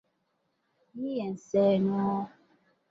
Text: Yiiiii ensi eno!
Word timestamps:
Yiiiii 0.99 1.21
ensi 1.25 1.57
eno! 1.75 2.09